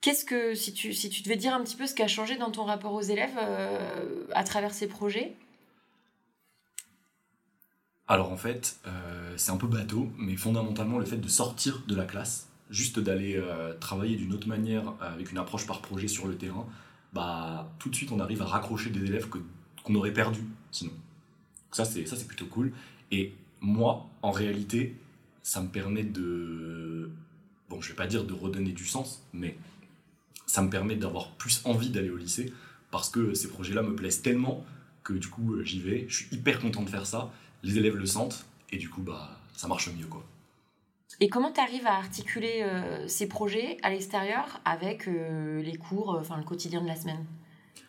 Qu'est-ce 0.00 0.24
que, 0.24 0.54
si 0.54 0.72
tu, 0.72 0.92
si 0.92 1.08
tu 1.10 1.22
devais 1.22 1.36
dire 1.36 1.54
un 1.54 1.62
petit 1.62 1.76
peu 1.76 1.86
ce 1.86 1.94
qui 1.94 2.02
a 2.02 2.08
changé 2.08 2.36
dans 2.36 2.50
ton 2.50 2.64
rapport 2.64 2.92
aux 2.92 3.00
élèves 3.02 3.36
euh, 3.38 4.24
à 4.34 4.42
travers 4.44 4.74
ces 4.74 4.88
projets? 4.88 5.34
Alors 8.08 8.30
en 8.32 8.36
fait, 8.36 8.78
euh, 8.86 9.34
c'est 9.36 9.52
un 9.52 9.56
peu 9.56 9.66
bateau, 9.68 10.10
mais 10.18 10.36
fondamentalement 10.36 10.98
le 10.98 11.04
fait 11.04 11.16
de 11.16 11.28
sortir 11.28 11.82
de 11.86 11.94
la 11.94 12.04
classe, 12.04 12.48
juste 12.68 12.98
d'aller 12.98 13.36
euh, 13.36 13.74
travailler 13.78 14.16
d'une 14.16 14.32
autre 14.34 14.48
manière, 14.48 14.92
avec 15.00 15.30
une 15.30 15.38
approche 15.38 15.66
par 15.66 15.80
projet 15.80 16.08
sur 16.08 16.26
le 16.26 16.36
terrain, 16.36 16.66
bah 17.12 17.70
tout 17.78 17.88
de 17.88 17.94
suite 17.94 18.10
on 18.12 18.18
arrive 18.20 18.42
à 18.42 18.46
raccrocher 18.46 18.90
des 18.90 19.04
élèves 19.04 19.28
que- 19.28 19.38
qu'on 19.84 19.94
aurait 19.94 20.12
perdus 20.12 20.44
sinon. 20.70 20.92
Donc 21.72 21.76
ça 21.76 21.84
c'est 21.86 22.06
ça 22.06 22.16
c'est 22.16 22.26
plutôt 22.26 22.46
cool. 22.46 22.72
Et 23.10 23.34
moi, 23.60 24.10
en 24.20 24.30
réalité, 24.30 24.94
ça 25.42 25.62
me 25.62 25.68
permet 25.68 26.02
de, 26.02 27.10
bon 27.70 27.80
je 27.80 27.88
vais 27.88 27.94
pas 27.94 28.06
dire 28.06 28.24
de 28.24 28.34
redonner 28.34 28.72
du 28.72 28.84
sens, 28.84 29.22
mais 29.32 29.56
ça 30.46 30.60
me 30.60 30.68
permet 30.68 30.96
d'avoir 30.96 31.30
plus 31.32 31.62
envie 31.64 31.88
d'aller 31.88 32.10
au 32.10 32.18
lycée 32.18 32.52
parce 32.90 33.08
que 33.08 33.32
ces 33.32 33.48
projets-là 33.48 33.82
me 33.82 33.96
plaisent 33.96 34.20
tellement 34.20 34.66
que 35.02 35.14
du 35.14 35.28
coup 35.28 35.54
euh, 35.54 35.64
j'y 35.64 35.80
vais. 35.80 36.04
Je 36.08 36.16
suis 36.16 36.36
hyper 36.36 36.60
content 36.60 36.82
de 36.82 36.90
faire 36.90 37.06
ça 37.06 37.32
les 37.62 37.78
élèves 37.78 37.96
le 37.96 38.06
sentent 38.06 38.44
et 38.70 38.76
du 38.76 38.90
coup 38.90 39.00
bah 39.00 39.40
ça 39.56 39.66
marche 39.66 39.88
mieux 39.96 40.06
quoi. 40.06 40.26
Et 41.20 41.28
comment 41.28 41.52
tu 41.52 41.60
arrives 41.60 41.86
à 41.86 41.94
articuler 41.94 42.62
euh, 42.62 43.08
ces 43.08 43.28
projets 43.28 43.78
à 43.82 43.90
l'extérieur 43.90 44.60
avec 44.66 45.08
euh, 45.08 45.62
les 45.62 45.76
cours, 45.76 46.18
enfin 46.20 46.36
le 46.36 46.44
quotidien 46.44 46.82
de 46.82 46.86
la 46.86 46.96
semaine? 46.96 47.24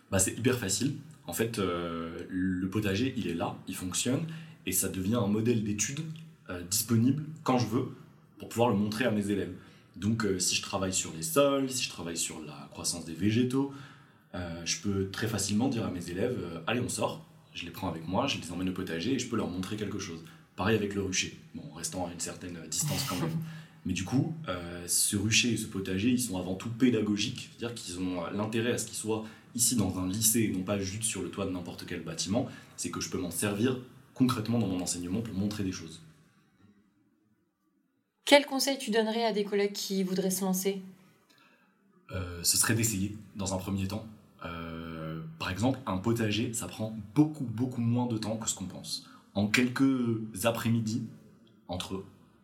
Bah 0.09 0.19
c'est 0.19 0.37
hyper 0.37 0.57
facile. 0.57 0.97
En 1.27 1.33
fait 1.33 1.59
euh, 1.59 2.25
le 2.29 2.67
potager 2.69 3.13
il 3.17 3.27
est 3.27 3.33
là, 3.33 3.55
il 3.67 3.75
fonctionne 3.75 4.25
et 4.65 4.71
ça 4.71 4.89
devient 4.89 5.15
un 5.15 5.27
modèle 5.27 5.63
d'étude 5.63 6.01
euh, 6.49 6.61
disponible 6.69 7.23
quand 7.43 7.57
je 7.57 7.67
veux 7.67 7.87
pour 8.39 8.49
pouvoir 8.49 8.69
le 8.69 8.75
montrer 8.75 9.05
à 9.05 9.11
mes 9.11 9.29
élèves. 9.29 9.53
Donc 9.95 10.25
euh, 10.25 10.39
si 10.39 10.55
je 10.55 10.61
travaille 10.61 10.93
sur 10.93 11.13
les 11.13 11.23
sols, 11.23 11.69
si 11.69 11.83
je 11.83 11.89
travaille 11.89 12.17
sur 12.17 12.41
la 12.45 12.67
croissance 12.71 13.05
des 13.05 13.13
végétaux, 13.13 13.73
je 14.65 14.81
peux 14.81 15.09
très 15.11 15.27
facilement 15.27 15.69
dire 15.69 15.85
à 15.85 15.91
mes 15.91 16.09
élèves 16.09 16.39
allez 16.65 16.79
on 16.79 16.89
sort, 16.89 17.23
je 17.53 17.65
les 17.65 17.71
prends 17.71 17.87
avec 17.87 18.07
moi, 18.07 18.25
je 18.25 18.39
les 18.39 18.51
emmène 18.51 18.69
au 18.69 18.73
potager 18.73 19.13
et 19.13 19.19
je 19.19 19.27
peux 19.27 19.35
leur 19.35 19.47
montrer 19.47 19.75
quelque 19.75 19.99
chose. 19.99 20.23
Pareil 20.55 20.75
avec 20.75 20.95
le 20.95 21.03
rucher, 21.03 21.37
bon 21.53 21.61
en 21.71 21.75
restant 21.75 22.07
à 22.07 22.11
une 22.11 22.19
certaine 22.19 22.57
distance 22.67 23.05
quand 23.07 23.17
même. 23.17 23.29
Mais 23.85 23.93
du 23.93 24.03
coup, 24.05 24.33
euh, 24.47 24.83
ce 24.87 25.17
rucher 25.17 25.53
et 25.53 25.57
ce 25.57 25.65
potager, 25.65 26.09
ils 26.09 26.21
sont 26.21 26.37
avant 26.37 26.55
tout 26.55 26.69
pédagogiques, 26.69 27.49
c'est-à-dire 27.51 27.75
qu'ils 27.75 27.99
ont 27.99 28.23
l'intérêt 28.31 28.71
à 28.71 28.77
ce 28.77 28.85
qu'ils 28.85 28.95
soient 28.95 29.25
ici 29.55 29.75
dans 29.75 29.99
un 29.99 30.07
lycée 30.07 30.41
et 30.41 30.49
non 30.49 30.63
pas 30.63 30.79
juste 30.79 31.03
sur 31.03 31.21
le 31.21 31.29
toit 31.29 31.45
de 31.45 31.51
n'importe 31.51 31.85
quel 31.85 32.01
bâtiment, 32.01 32.47
c'est 32.77 32.89
que 32.89 33.01
je 33.01 33.09
peux 33.09 33.19
m'en 33.19 33.31
servir 33.31 33.79
concrètement 34.13 34.59
dans 34.59 34.67
mon 34.67 34.81
enseignement 34.81 35.21
pour 35.21 35.33
montrer 35.33 35.63
des 35.63 35.71
choses. 35.71 36.01
Quel 38.25 38.45
conseil 38.45 38.77
tu 38.77 38.91
donnerais 38.91 39.25
à 39.25 39.33
des 39.33 39.43
collègues 39.43 39.73
qui 39.73 40.03
voudraient 40.03 40.31
se 40.31 40.45
lancer? 40.45 40.81
Euh, 42.11 42.43
Ce 42.43 42.57
serait 42.57 42.75
d'essayer 42.75 43.17
dans 43.35 43.53
un 43.53 43.57
premier 43.57 43.87
temps. 43.87 44.05
Euh, 44.45 45.21
par 45.39 45.49
exemple, 45.49 45.79
un 45.85 45.97
potager, 45.97 46.53
ça 46.53 46.67
prend 46.67 46.95
beaucoup, 47.15 47.43
beaucoup 47.43 47.81
moins 47.81 48.07
de 48.07 48.17
temps 48.17 48.37
que 48.37 48.49
ce 48.49 48.55
qu'on 48.55 48.65
pense. 48.65 49.09
En 49.33 49.47
quelques 49.47 50.19
après-midi, 50.43 51.03
entre 51.67 52.03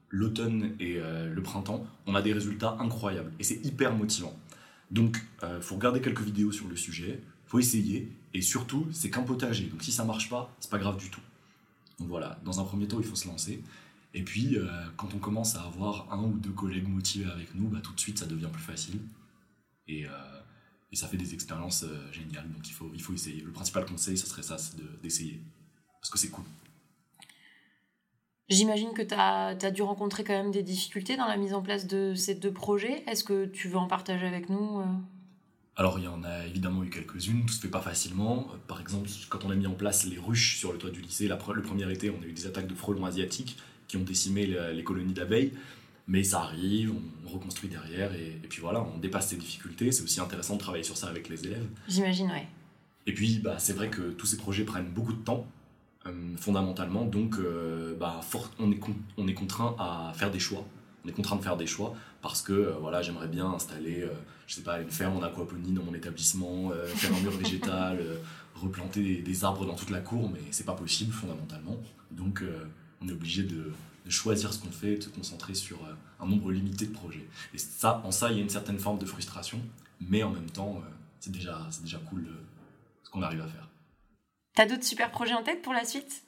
l'automne 0.10 0.76
et 0.80 0.98
euh, 0.98 1.34
le 1.34 1.42
printemps, 1.44 1.86
on 2.08 2.16
a 2.16 2.22
des 2.22 2.34
résultats 2.34 2.78
incroyables. 2.80 3.32
Et 3.40 3.44
c'est 3.44 3.64
hyper 3.66 3.96
motivant. 3.96 4.34
Donc, 4.92 5.24
il 5.44 5.62
faut 5.62 5.76
regarder 5.76 6.02
quelques 6.02 6.22
vidéos 6.22 6.52
sur 6.52 6.68
le 6.68 6.76
sujet, 6.76 7.22
faut 7.46 7.60
essayer, 7.60 8.12
et 8.34 8.42
surtout, 8.42 8.88
c'est 8.92 9.10
qu'un 9.10 9.24
potager. 9.24 9.66
Donc 9.66 9.84
si 9.84 9.92
ça 9.92 10.06
marche 10.06 10.30
pas, 10.30 10.56
c'est 10.60 10.70
pas 10.70 10.78
grave 10.78 10.98
du 10.98 11.10
tout. 11.10 11.22
Donc 12.00 12.08
voilà, 12.08 12.40
dans 12.46 12.60
un 12.60 12.64
premier 12.64 12.88
temps, 12.88 13.00
il 13.00 13.06
faut 13.06 13.16
se 13.16 13.28
lancer. 13.28 13.64
Et 14.14 14.24
puis, 14.24 14.58
euh, 14.58 14.68
quand 14.98 15.14
on 15.14 15.20
commence 15.20 15.56
à 15.56 15.64
avoir 15.64 16.12
un 16.12 16.24
ou 16.24 16.38
deux 16.38 16.52
collègues 16.52 16.88
motivés 16.88 17.30
avec 17.30 17.54
nous, 17.56 17.68
bah, 17.68 17.80
tout 17.84 17.94
de 17.94 18.00
suite, 18.00 18.18
ça 18.18 18.26
devient 18.26 18.50
plus 18.52 18.62
facile. 18.62 19.00
Et, 19.88 20.06
euh, 20.06 20.10
ça 20.94 21.08
fait 21.08 21.18
des 21.18 21.36
expériences 21.36 21.84
euh, 21.84 22.12
géniales. 22.12 22.50
Donc, 22.52 22.68
il 22.68 22.74
faut, 22.74 22.90
il 22.94 23.02
faut 23.02 23.14
essayer. 23.14 23.42
Le 23.42 23.52
principal 23.52 23.86
conseil, 23.86 24.18
ce 24.18 24.26
serait 24.26 24.42
ça, 24.42 24.58
c'est 24.58 24.76
d'essayer. 25.02 25.40
Parce 26.02 26.10
que 26.10 26.18
c'est 26.18 26.30
cool. 26.30 26.46
J'imagine 28.50 28.94
que 28.94 29.02
tu 29.02 29.14
as, 29.14 29.56
as, 29.62 29.72
dû 29.72 29.82
rencontrer 29.82 30.24
quand 30.24 30.34
même 30.34 30.52
des 30.52 30.64
difficultés 30.64 31.18
dans 31.18 31.28
la 31.28 31.38
mise 31.38 31.54
en 31.54 31.62
place 31.62 31.88
de 31.88 32.14
ces 32.16 32.36
deux 32.36 32.52
projets. 32.52 33.04
Est-ce 33.08 33.24
que 33.24 33.46
tu 33.46 33.68
veux 33.68 33.78
en 33.78 33.88
partager 33.88 34.26
avec 34.26 34.50
nous 34.50 34.84
alors 35.80 35.98
il 35.98 36.04
y 36.04 36.08
en 36.10 36.26
a 36.26 36.46
évidemment 36.46 36.84
eu 36.84 36.90
quelques-unes, 36.90 37.46
tout 37.46 37.54
se 37.54 37.62
fait 37.62 37.70
pas 37.70 37.80
facilement. 37.80 38.50
Par 38.68 38.82
exemple, 38.82 39.08
quand 39.30 39.46
on 39.46 39.50
a 39.50 39.56
mis 39.56 39.66
en 39.66 39.76
place 39.76 40.06
les 40.06 40.18
ruches 40.18 40.58
sur 40.58 40.74
le 40.74 40.78
toit 40.78 40.90
du 40.90 41.00
lycée, 41.00 41.30
la, 41.30 41.40
le 41.54 41.62
premier 41.62 41.90
été, 41.90 42.10
on 42.10 42.22
a 42.22 42.26
eu 42.26 42.34
des 42.34 42.46
attaques 42.46 42.68
de 42.68 42.76
frelons 42.76 43.06
asiatiques 43.06 43.58
qui 43.88 43.96
ont 43.96 44.04
décimé 44.04 44.46
les 44.46 44.84
colonies 44.84 45.14
d'abeilles. 45.14 45.54
Mais 46.10 46.24
ça 46.24 46.42
arrive, 46.42 46.94
on 47.26 47.30
reconstruit 47.30 47.70
derrière 47.70 48.14
et, 48.14 48.42
puis 48.50 48.62
voilà, 48.62 48.82
on 48.82 48.98
dépasse 48.98 49.30
ces 49.30 49.38
difficultés. 49.38 49.92
C'est 49.92 50.04
aussi 50.04 50.20
intéressant 50.20 50.56
de 50.56 50.60
travailler 50.60 50.84
sur 50.84 50.98
ça 50.98 51.08
avec 51.08 51.30
les 51.30 51.46
élèves. 51.46 51.68
J'imagine, 51.88 52.30
oui. 52.34 52.42
Et 53.06 53.14
puis 53.14 53.40
bah, 53.40 53.56
c'est 53.60 53.74
vrai 53.74 53.90
que 53.90 54.12
tous 54.12 54.26
ces 54.26 54.38
projets 54.38 54.64
prennent 54.64 54.90
beaucoup 54.90 55.14
de 55.14 55.24
temps, 55.24 55.46
euh, 55.46 55.59
fondamentalement. 56.38 57.06
Donc 57.06 57.38
euh, 57.38 57.96
bah, 58.00 58.22
on, 58.60 58.72
est 58.72 58.80
on 59.18 59.28
est 59.28 59.34
contraint 59.34 59.76
à 59.80 60.12
faire 60.16 60.32
des 60.32 60.40
choix. 60.40 60.66
On 61.06 61.10
est 61.10 61.14
contraint 61.14 61.38
de 61.38 61.42
faire 61.42 61.58
des 61.58 61.68
choix 61.68 61.96
parce 62.22 62.42
que 62.42 62.54
euh, 62.54 62.72
voilà, 62.80 63.02
j'aimerais 63.02 63.28
bien 63.28 63.50
installer, 63.52 64.06
je 64.48 64.56
sais 64.56 64.64
pas, 64.64 64.82
une 64.82 64.90
ferme 64.90 65.18
en 65.18 65.24
aquaponie 65.24 65.72
dans 65.72 65.84
mon 65.84 65.94
établissement, 65.94 66.72
faire 66.86 67.16
un 67.16 67.20
mur 67.22 67.32
végétal, 67.32 68.00
replanter 68.56 69.22
des, 69.22 69.44
arbres 69.44 69.66
dans 69.66 69.76
toute 69.76 69.90
la 69.90 70.02
cour, 70.02 70.30
mais 70.30 70.42
c'est 70.52 70.66
pas 70.66 70.74
possible 70.74 71.14
fondamentalement. 71.14 71.78
Donc 72.12 72.44
on 73.02 73.08
est 73.08 73.12
obligé 73.12 73.44
de, 73.44 73.72
choisir 74.08 74.52
ce 74.52 74.60
qu'on 74.60 74.72
fait 74.72 74.94
et 74.94 74.98
de 74.98 75.04
se 75.04 75.10
concentrer 75.10 75.54
sur 75.54 75.78
euh, 75.86 75.94
un 76.20 76.26
nombre 76.26 76.52
limité 76.52 76.88
de 76.88 76.92
projets. 76.92 77.28
Et 77.54 77.60
ça, 77.60 78.02
en 78.04 78.10
ça, 78.10 78.32
il 78.32 78.38
y 78.38 78.40
a 78.40 78.42
une 78.42 78.50
certaine 78.50 78.80
forme 78.80 78.98
de 78.98 79.06
frustration, 79.06 79.62
mais 80.02 80.24
en 80.24 80.32
même 80.32 80.50
temps, 80.50 80.82
euh, 80.84 80.90
c'est 81.20 81.32
déjà, 81.32 81.68
c'est 81.70 81.84
déjà 81.84 82.00
cool 82.10 82.28
ce 83.04 83.10
qu'on 83.12 83.22
arrive 83.22 83.42
à 83.42 83.48
faire. 83.48 83.69
T'as 84.60 84.66
d'autres 84.66 84.84
super 84.84 85.10
projets 85.10 85.36
en 85.36 85.42
tête 85.42 85.62
pour 85.62 85.72
la 85.72 85.86
suite? 85.86 86.22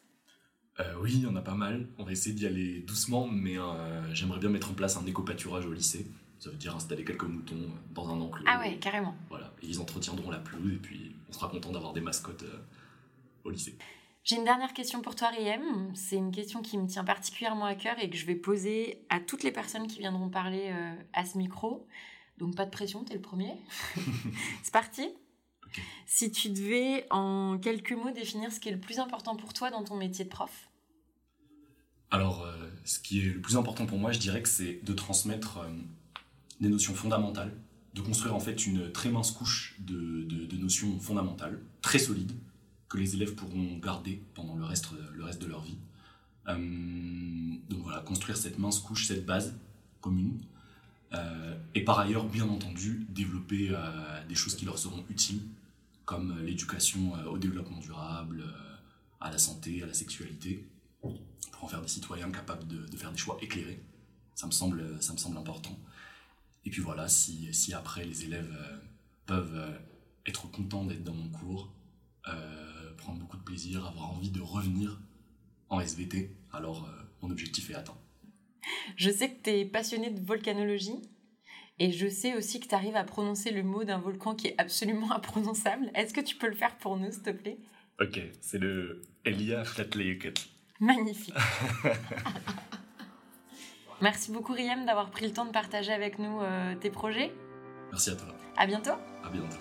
Euh, 0.80 0.96
Oui, 1.02 1.12
il 1.16 1.24
y 1.24 1.28
en 1.28 1.36
a 1.36 1.42
pas 1.42 1.54
mal. 1.54 1.90
On 1.98 2.06
va 2.06 2.14
essayer 2.14 2.34
d'y 2.34 2.48
aller 2.48 2.80
doucement, 2.80 3.28
mais 3.28 3.56
j'aimerais 4.14 4.40
bien 4.40 4.48
mettre 4.48 4.72
en 4.72 4.74
place 4.74 4.96
un 4.96 5.06
éco-pâturage 5.06 5.66
au 5.66 5.74
lycée. 5.74 6.08
Ça 6.40 6.50
veut 6.50 6.56
dire 6.56 6.74
installer 6.74 7.04
quelques 7.04 7.26
moutons 7.26 7.60
dans 7.94 8.08
un 8.08 8.22
enclos. 8.22 8.46
Ah 8.48 8.60
ouais, 8.60 8.78
carrément. 8.78 9.18
Voilà, 9.28 9.54
et 9.62 9.68
ils 9.68 9.82
entretiendront 9.82 10.32
la 10.32 10.40
pelouse 10.40 10.72
et 10.72 10.78
puis 10.78 11.14
on 11.28 11.34
sera 11.34 11.50
content 11.50 11.74
d'avoir 11.74 11.92
des 11.92 12.00
mascottes 12.00 12.46
au 13.44 13.50
lycée. 13.50 13.78
J'ai 14.24 14.38
une 14.38 14.46
dernière 14.46 14.74
question 14.74 15.02
pour 15.02 15.16
toi, 15.16 15.28
Riem. 15.28 15.92
C'est 15.94 16.16
une 16.16 16.32
question 16.32 16.62
qui 16.62 16.78
me 16.78 16.88
tient 16.88 17.04
particulièrement 17.04 17.66
à 17.66 17.76
cœur 17.76 17.98
et 18.00 18.10
que 18.10 18.16
je 18.16 18.26
vais 18.26 18.36
poser 18.36 19.04
à 19.10 19.20
toutes 19.20 19.44
les 19.44 19.52
personnes 19.52 19.88
qui 19.88 20.00
viendront 20.00 20.30
parler 20.30 20.70
euh, 20.70 20.96
à 21.12 21.26
ce 21.26 21.38
micro. 21.38 21.86
Donc 22.38 22.56
pas 22.56 22.64
de 22.64 22.72
pression, 22.72 23.04
t'es 23.04 23.16
le 23.16 23.22
premier. 23.22 23.52
C'est 24.64 24.72
parti 24.72 25.10
Si 26.06 26.32
tu 26.32 26.50
devais 26.50 27.06
en 27.10 27.58
quelques 27.58 27.94
mots 27.94 28.12
définir 28.12 28.52
ce 28.52 28.60
qui 28.60 28.70
est 28.70 28.74
le 28.74 28.80
plus 28.80 29.00
important 29.00 29.36
pour 29.36 29.54
toi 29.54 29.72
dans 29.72 29.84
ton 29.84 29.96
métier 29.96 30.26
de 30.26 30.30
prof? 30.30 30.70
Alors, 32.12 32.44
euh, 32.44 32.70
ce 32.84 33.00
qui 33.00 33.22
est 33.22 33.34
le 33.34 33.40
plus 33.40 33.56
important 33.56 33.86
pour 33.86 33.98
moi, 33.98 34.12
je 34.12 34.20
dirais 34.20 34.42
que 34.42 34.50
c'est 34.50 34.82
de 34.84 34.94
transmettre 34.94 35.60
euh, 35.60 35.70
des 36.60 36.68
notions 36.68 36.94
fondamentales, 36.94 37.54
de 37.94 38.02
construire 38.02 38.36
en 38.36 38.42
fait 38.42 38.68
une 38.68 38.92
très 38.92 39.10
mince 39.10 39.32
couche 39.32 39.78
de, 39.80 40.24
de 40.24 40.58
notions 40.58 41.00
fondamentales, 41.00 41.62
très 41.82 42.00
solides, 42.00 42.34
que 42.90 42.98
les 42.98 43.16
élèves 43.16 43.36
pourront 43.36 43.78
garder 43.78 44.22
pendant 44.34 44.56
le 44.56 44.66
reste, 44.66 44.88
le 45.14 45.24
reste 45.24 45.42
de 45.42 45.48
leur 45.48 45.62
vie. 45.62 45.78
Euh, 46.50 47.56
donc 47.70 47.84
voilà, 47.84 48.02
construire 48.02 48.36
cette 48.36 48.60
mince 48.60 48.80
couche, 48.80 49.08
cette 49.08 49.26
base 49.26 49.56
commune. 50.02 50.38
Et 51.76 51.84
par 51.84 52.00
ailleurs, 52.00 52.26
bien 52.26 52.48
entendu, 52.48 53.06
développer 53.10 53.74
des 54.30 54.36
choses 54.36 54.56
qui 54.56 54.64
leur 54.64 54.80
seront 54.80 55.04
utiles, 55.10 55.42
comme 56.12 56.38
l'éducation 56.44 57.14
au 57.26 57.38
développement 57.38 57.80
durable, 57.80 58.44
à 59.22 59.32
la 59.32 59.38
santé, 59.38 59.82
à 59.82 59.86
la 59.86 59.94
sexualité, 59.94 60.68
pour 61.00 61.64
en 61.64 61.68
faire 61.70 61.82
des 61.82 61.88
citoyens 61.88 62.30
capables 62.32 62.68
de, 62.68 62.98
faire 62.98 63.14
des 63.14 63.18
choix 63.18 63.38
éclairés. 63.42 63.82
Ça 64.36 64.46
me 64.46 64.52
semble, 64.52 65.02
ça 65.02 65.14
me 65.14 65.18
semble 65.18 65.38
important. 65.38 65.80
Et 66.66 66.70
puis 66.70 66.82
voilà, 66.82 67.08
si, 67.08 67.74
après 67.74 68.04
les 68.04 68.26
élèves 68.26 68.54
peuvent 69.26 69.80
être 70.26 70.52
contents 70.52 70.84
d'être 70.84 71.06
dans 71.06 71.14
mon 71.14 71.30
cours, 71.30 71.72
prendre 72.98 73.20
beaucoup 73.20 73.38
de 73.38 73.44
plaisir, 73.44 73.86
avoir 73.86 74.12
envie 74.12 74.32
de 74.32 74.42
revenir 74.42 75.00
en 75.70 75.80
SVT, 75.80 76.36
alors 76.52 76.86
euh, 76.86 76.92
mon 77.22 77.32
objectif 77.32 77.70
est 77.70 77.76
atteint. 77.76 77.98
Je 78.96 79.10
sais 79.10 79.32
que 79.32 79.42
tu 79.42 79.50
es 79.50 79.66
passionné 79.66 80.12
de 80.12 80.20
volcanologie 80.20 81.02
et 81.80 81.92
je 81.92 82.08
sais 82.08 82.36
aussi 82.36 82.60
que 82.60 82.68
tu 82.68 82.76
arrives 82.76 82.96
à 82.96 83.04
prononcer 83.04 83.52
le 83.52 83.64
mot 83.64 83.84
d'un 83.84 83.98
volcan 83.98 84.36
qui 84.36 84.48
est 84.48 84.56
absolument 84.58 85.12
imprononçable. 85.16 85.92
Est-ce 85.96 86.14
que 86.14 86.22
tu 86.22 86.36
peux 86.36 86.48
le 86.48 86.56
faire 86.56 86.78
pour 86.78 86.98
nous, 86.98 87.12
s'il 87.12 87.24
te 87.24 87.32
plaît? 87.32 87.58
Ok, 88.00 88.20
c'est 88.40 88.58
le 88.58 89.02
Elia 89.26 89.64
Flatleyuketl. 89.64 90.42
Magnifique. 90.80 91.36
Merci 94.02 94.32
beaucoup 94.32 94.54
Riem 94.54 94.86
d'avoir 94.86 95.12
pris 95.12 95.28
le 95.28 95.34
temps 95.34 95.46
de 95.46 95.52
partager 95.52 95.92
avec 95.92 96.18
nous 96.18 96.42
euh, 96.42 96.76
tes 96.76 96.90
projets. 96.90 97.32
Merci 97.92 98.10
à 98.10 98.16
toi. 98.16 98.36
À 98.58 98.66
bientôt. 98.66 98.98
À 99.24 99.30
bientôt. 99.30 99.58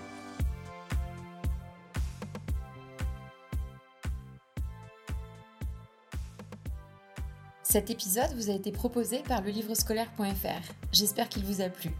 Cet 7.70 7.88
épisode 7.88 8.34
vous 8.34 8.50
a 8.50 8.54
été 8.54 8.72
proposé 8.72 9.20
par 9.20 9.42
le 9.42 9.50
livrescolaire.fr. 9.50 10.72
J'espère 10.90 11.28
qu'il 11.28 11.44
vous 11.44 11.60
a 11.60 11.68
plu. 11.68 11.92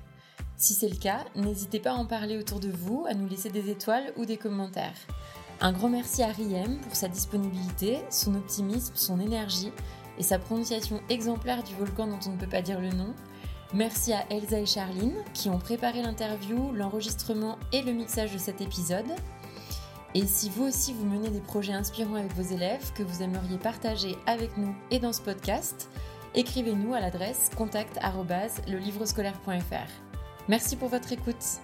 Si 0.57 0.75
c'est 0.75 0.89
le 0.89 0.97
cas, 0.97 1.25
n'hésitez 1.37 1.79
pas 1.79 1.93
à 1.93 1.95
en 1.95 2.07
parler 2.07 2.37
autour 2.37 2.59
de 2.59 2.73
vous, 2.73 3.07
à 3.09 3.15
nous 3.15 3.29
laisser 3.29 3.51
des 3.51 3.71
étoiles 3.71 4.13
ou 4.17 4.25
des 4.25 4.37
commentaires. 4.37 4.97
Un 5.61 5.71
grand 5.71 5.89
merci 5.89 6.25
à 6.25 6.33
Riem 6.33 6.81
pour 6.81 6.97
sa 6.97 7.07
disponibilité, 7.07 8.01
son 8.11 8.35
optimisme, 8.35 8.95
son 8.97 9.21
énergie 9.21 9.71
et 10.19 10.25
sa 10.25 10.41
prononciation 10.41 11.01
exemplaire 11.09 11.63
du 11.63 11.77
volcan 11.77 12.09
dont 12.09 12.19
on 12.27 12.33
ne 12.33 12.37
peut 12.37 12.49
pas 12.49 12.63
dire 12.63 12.81
le 12.81 12.91
nom. 12.91 13.15
Merci 13.73 14.13
à 14.13 14.25
Elsa 14.29 14.59
et 14.59 14.67
Charline 14.67 15.23
qui 15.35 15.51
ont 15.51 15.61
préparé 15.61 16.03
l'interview, 16.03 16.73
l'enregistrement 16.73 17.61
et 17.73 17.83
le 17.83 17.93
mixage 17.93 18.33
de 18.33 18.39
cet 18.39 18.61
épisode. 18.61 19.07
Et 20.15 20.27
si 20.27 20.51
vous 20.51 20.67
aussi 20.67 20.93
vous 20.93 21.07
menez 21.07 21.29
des 21.29 21.39
projets 21.41 21.73
inspirants 21.73 22.17
avec 22.17 22.35
vos 22.35 22.43
élèves 22.43 22.93
que 22.95 23.05
vous 23.05 23.23
aimeriez 23.23 23.59
partager 23.59 24.17
avec 24.27 24.57
nous 24.57 24.75
et 24.91 24.99
dans 24.99 25.13
ce 25.13 25.21
podcast, 25.21 25.89
écrivez-nous 26.35 26.95
à 26.95 27.01
l'adresse 27.01 27.51
contact@lelivrescolaire.fr. 27.57 29.91
Merci 30.49 30.77
pour 30.77 30.89
votre 30.89 31.13
écoute. 31.13 31.61